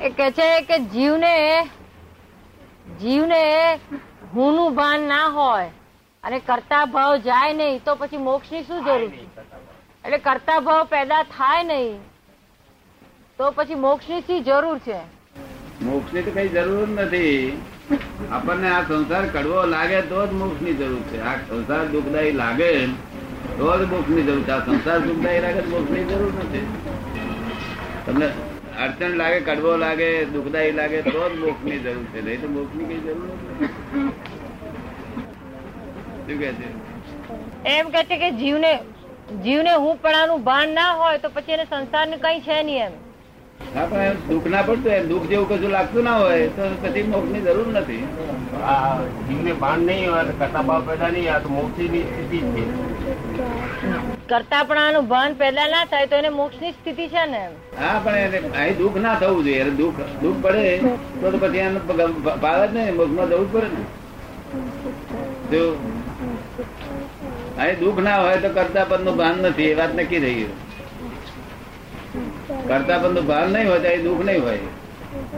[0.00, 1.34] એ કે છે કે જીવને
[3.00, 3.40] જીવને
[4.34, 5.70] હુંનું ભાન ના હોય
[6.24, 9.10] અને કરતા ભાવ જાય નહીં તો પછી મોક્ષની શું જરૂર?
[9.10, 9.24] છે
[10.04, 11.98] એટલે કરતા ભાવ પેદા થાય નહીં
[13.38, 15.00] તો પછી મોક્ષની શી જરૂર છે?
[15.80, 17.58] મોક્ષની તો કઈ જરૂર નથી.
[18.30, 21.20] આપણને આ સંસાર કડવો લાગે તો જ મોક્ષની જરૂર છે.
[21.22, 22.70] આ સંસાર દુઃખદાયી લાગે
[23.58, 24.52] તો જ મોક્ષની જરૂર છે.
[24.52, 26.66] આ સંસાર દુઃખદાયી લાગે મોક્ષની જરૂર નથી.
[28.06, 28.28] તમને
[28.80, 32.20] અડચણ લાગે, કડવો લાગે, દુઃખદાયી લાગે, તો જ મોક્ષની જરૂર છે.
[32.22, 33.68] નહીં તો મોક્ષની કઈ જરૂર નથી.
[36.26, 36.68] શું કે છે?
[37.64, 38.72] એમ કે છે કે જીવને
[39.44, 42.92] જીવને હું પણાનું ભાન ના હોય તો પછી એને સંસારની કઈ છે નહીં એમ.
[43.60, 47.04] હા પણ એમ દુઃખ ના પડતું એમ દુઃખ જેવું કશું લાગતું ના હોય તો પછી
[47.06, 48.02] મોક્ષની જરૂર નથી.
[49.26, 52.62] જીવને ભાન નહીં હોય કરતા ભાવ પેદા નહીં આ તો મોક્ષની સ્થિતિ જ છે.
[54.30, 57.42] કરતાપણાનું ભાન પેદા ના થાય તો એને મોક્ષની સ્થિતિ છે ને
[57.78, 59.64] હા પણ એને અહીં દુઃખ ના થવું જોઈએ.
[59.72, 60.72] દુઃખ દુઃખ પડે
[61.20, 63.82] તો તો પછી એનો પગ- ભાવ જ નહીં મોક્ષમાં જવું જ પડે ને.
[65.52, 65.62] જો
[67.58, 70.56] અહીં દુઃખ ના હોય તો કરતાપદનું ભાન નથી એ વાત નક્કી થઈ ગયું?
[72.70, 74.60] કરતાપદ પણ ભાન નહીં હોય તો દુઃખ નહીં હોય.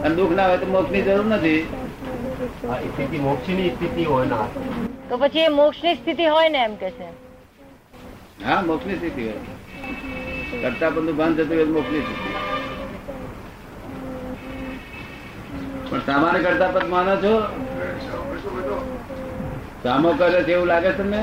[0.04, 1.60] અને દુઃખ ના હોય તો મોક્ષની જરૂર નથી.
[3.26, 4.46] મોક્ષની સ્થિતિ હોય ના
[5.08, 7.08] તો પછી મોક્ષની સ્થિતિ હોય ને એમ કે છે.
[8.44, 9.40] હા મોક્ષની સ્થિતિ હોય.
[10.62, 12.30] કરતા પણ ભાન જતું હોય મોક્ષની સ્થિતિ.
[15.88, 17.34] પણ સામાન્ય કરતાપદ માનો છો?
[19.82, 21.22] સામો કરે છે એવું લાગે તમને?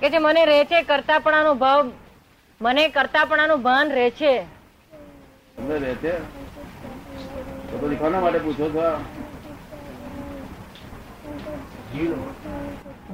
[0.00, 1.80] કે જે મને રહે છે કરતાપણાનો ભાવ
[2.62, 4.34] મને કરતાપણાનું ભાન રહે છે.
[5.82, 6.14] રહે છે?
[7.68, 8.86] તો પછી કોના માટે પૂછો છો?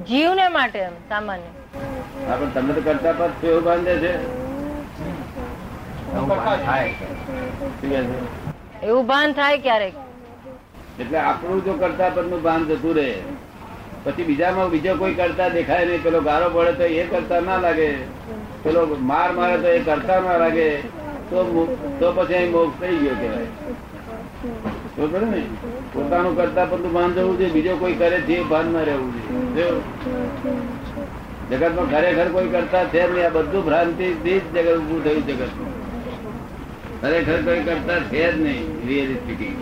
[0.07, 0.81] જીવનો માટે.
[1.09, 1.51] સામાન્ય.
[2.27, 4.13] હા પણ તમને તો કરતાપદ છો એવું બાંધે છે?
[6.13, 7.07] એવું ભાન થાય છે?
[8.83, 9.95] એવું ભાન થાય ક્યારેક.
[10.99, 13.09] એટલે આપણું જો કરતાપદનું ભાન જતું રહે
[14.03, 16.03] પછી બીજામાં બીજો કોઈ કરતા દેખાય નહીં.
[16.03, 17.89] પેલો ગારો પડે તો એ કરતા ના લાગે.
[18.63, 20.69] પેલો માર મારે તો એ કરતા ના લાગે.
[21.29, 21.37] તો
[21.99, 23.49] તો પછી અહીં મોક્ષ થઈ ગયો કહેવાય.
[25.93, 27.53] પોતાનું કરતાપદનું ભાન જવું જોઈએ.
[27.53, 29.11] બીજો કોઈ કરે છે ભાન ના રહેવું
[29.55, 29.67] જોઈએ.
[31.49, 33.25] જગતમાં ખરેખર કોઈ કરતા છે નહીં.
[33.25, 35.51] આ બધું ભ્રાંતિ થી જ જગત ઉભું થયું જગત
[37.01, 39.57] ખરેખર કોઈ કરતા છે જ નહીં રિયલી સ્પીકિંગ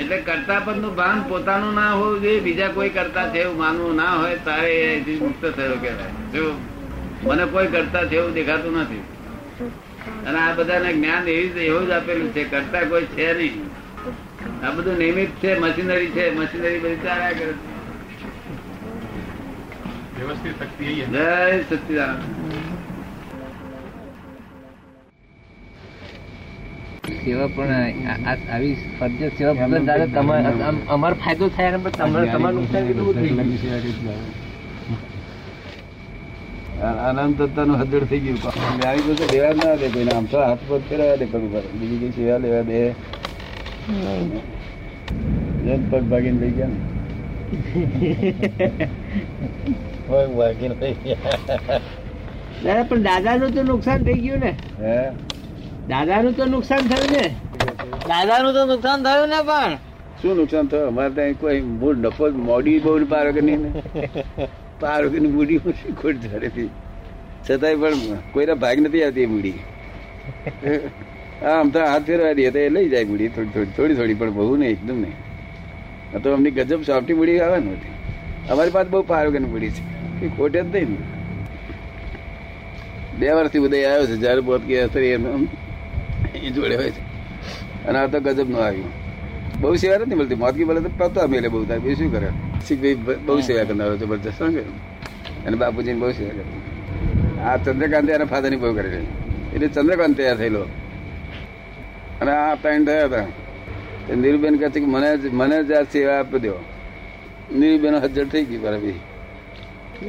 [0.00, 4.36] એટલે કરતાપદનું ભાન પોતાનું ના હોવું જોઈએ બીજા કોઈ કરતા છે એવું માનવું ના હોય
[4.44, 4.74] તારે
[5.20, 6.12] મુક્ત થયો કહેવાય.
[6.32, 6.44] જો
[7.24, 9.02] મને કોઈ કરતા છે એવું દેખાતું નથી.
[10.26, 13.56] અને આ બધાને જ્ઞાન એવી એવું જ આપેલું છે કરતા કોઈ છે નહીં.
[14.66, 17.68] આ બધું નિયમિત છે મશીનરી છે મશીનરી બધી ચાલ્યા કરે છે.
[21.06, 22.16] જય સચિદાન
[27.04, 27.72] સેવા પણ
[28.50, 30.50] આવી ફરજિયાત સેવા ભલે દાદા તમારે
[30.96, 33.48] અમારો ફાયદો થાય પણ તમારે તમારું નુકસાન કેટલું થઈ ગયું?
[37.20, 38.40] અનંતનું થઈ ગયું.
[38.86, 41.98] આવી બધું લેવા ના દે કોઈને આમ તો હાથ પગ ફેરવા દે પગ પર બીજી
[42.02, 42.80] કઈ સેવા લેવા દે.
[45.90, 46.72] પગ ભાગીને લઈ ગયા
[52.64, 54.52] દાદા પણ દાદાનું તો નુકસાન થઈ ગયું ને ને.
[54.80, 54.96] હે?
[55.90, 57.24] દાદાનું તો નુકસાન થયું ને?
[58.10, 59.72] દાદાનું તો નુકસાન થયું ને પણ.
[60.22, 60.88] શું નુકસાન થયું?
[60.92, 63.62] અમારે ત્યાં કોઈ મૂળ નફો મોડી બહુ પારો કે નહીં
[64.82, 66.70] પારો કે મૂડી ઓછી ખોટ ધરેથી
[67.44, 69.58] છતાંય પણ કોઈના ભાગ નથી આવતી એ મૂડી.
[71.42, 73.30] હા આમ તો હાથ ફેરવા દઈએ તો એ લઈ જાય મૂડી.
[73.36, 75.16] થોડી થોડી થોડી થોડી પણ બહુ નહીં એકદમ નહીં.
[76.24, 77.94] તો અમની ગજબ સોફ્ટી મૂડી આવે ને બધી.
[78.50, 79.82] અમારી પાસે બહુ પારો કે મૂડી છે.
[80.24, 81.00] એ ખોટે જ નહીં ને.
[83.18, 85.24] બે વર્ષથી ઉદય આવ્યો છે જયારે બોધ કે અસર એમ
[86.42, 87.02] એ જોડે હોય છે.
[87.86, 88.90] અને આ તો ગજબ નો આવ્યું.
[89.60, 90.34] બહુ સેવા નથી મળતી.
[90.34, 91.78] મોતકી મળે તો પતા મેલે બહુ થાય.
[91.78, 92.28] બીજું શું કરે?
[92.68, 94.38] શીખભાઈ બહુ સેવા કરનારો જબરજસ્ત.
[94.38, 94.64] શું કરે
[95.46, 96.44] અને બાપુજી બહુ સેવા કરે.
[97.42, 98.88] આ ચંદ્રકાંત એના ફાધરની બહુ કરે
[99.54, 100.66] એટલે ચંદ્રકાંત તૈયાર થયેલો.
[102.20, 103.26] અને આ પેન્ટ થયા હતા.
[104.16, 106.54] નીરુબેન કહે છે કે મને મને જ આ સેવા આપી દો.
[107.52, 108.92] નીરુબેન હજર થઈ ગઈ બરાબર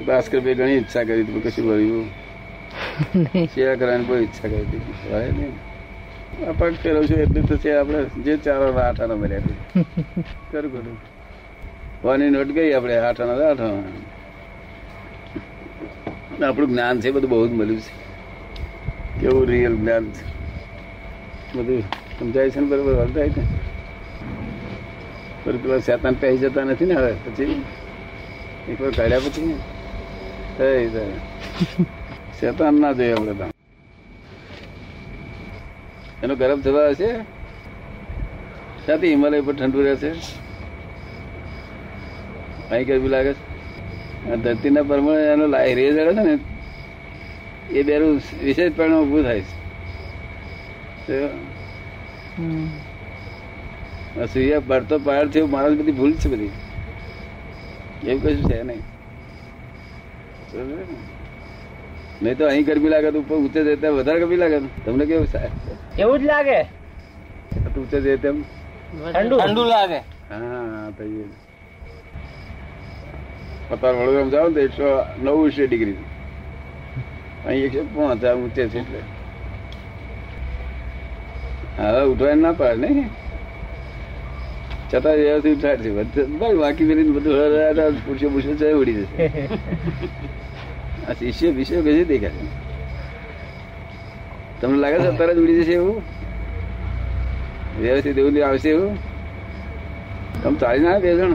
[0.07, 2.07] ભાસ્કરભાઈ ઘણી ઈચ્છા કરી હતી કશું ભર્યું
[3.55, 5.70] સેવા કરવાની કોઈ ઈચ્છા કરી હતી.
[6.31, 9.53] હોય નહીં પગ ફેરવ છું એટલું તો છે આપણે જે ચાર આઠ આના મળ્યા છે.
[10.51, 10.97] કરું કરું.
[12.03, 13.63] વાની નોટ ગઈ આપણે આઠ તો આઠ
[16.41, 17.91] આપણું જ્ઞાન છે, બધું બહુ જ મળ્યું છે.
[19.19, 20.23] કેવું રિયલ જ્ઞાન છે.
[21.55, 21.83] બધું
[22.19, 23.43] સમજાય છે ને બરોબર સમજાય છે.
[25.43, 27.55] પર પેલા શેતાન પહેરી જતા નથી ને હવે, પછી
[28.69, 29.53] એક વાર કાઢ્યા પછી
[32.39, 33.50] શેતાન ના જોઈએ આપણે તો.
[36.23, 37.09] એનો ગરમ થવા હશે
[38.83, 40.11] ક્યાંથી હિમાલય પર ઠંડુ રહેશે.
[42.71, 43.43] અહીં ગરમી લાગે છે.
[44.43, 46.35] ધરતીના પરમાણે એનો લાઈ રેજ અડે છે ને
[47.71, 48.11] એ બેરું
[48.43, 49.43] વિશેષ પરિણામ ઉભું થાય
[51.05, 51.17] છે.
[54.33, 56.53] સૂર્ય પડતો પાર થયો મારા બધી ભૂલ છે બધી.
[58.07, 58.83] એવું કશું છે નહીં?
[62.21, 65.49] નહીં તો અહીં ગરમી લાગે તો ઉપર ઊંચે ત્યાં વધારે ગરમી લાગે તમને કેવું થાય
[65.97, 66.59] એવું જ લાગે?
[67.73, 68.43] તો ઊંચે જઈએ તેમ.
[69.05, 69.35] ઠંડુ?
[69.37, 69.99] ઠંડુ લાગે.
[70.29, 71.25] હા તો એ
[73.71, 74.87] અત્યારે વડોદરામાં જાઓ ને તો એકસો
[75.23, 75.97] નવ્વીસ ડિગ્રી.
[77.47, 79.01] અહીં એકસો પાંચ ઊંચે છે એટલે.
[81.77, 83.09] હવે ઉઠવા ના પાડે નહીં?
[84.89, 85.89] છતાં વ્યવસ્થિત ઉઠાડશે
[86.59, 89.15] બાકી બધું પૂછ્યું પૂછ્યું પૂછ્યો છે ઉડી જશે.
[91.11, 92.45] આ શિષ્ય વિષય કશું દેખાય
[94.61, 95.97] તમને લાગે છે જ ઉડી જશે એવું?
[97.79, 98.93] વ્યવસ્થિત એવું આવશે એવું?
[100.35, 101.33] તમે ચાલી ના બે જણ?